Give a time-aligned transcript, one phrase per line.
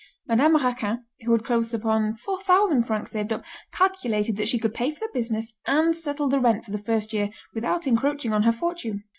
[0.27, 4.89] Madame Raquin, who had close upon 4,000 francs saved up, calculated that she could pay
[4.89, 8.51] for the business and settle the rent for the first year, without encroaching on her
[8.51, 9.03] fortune.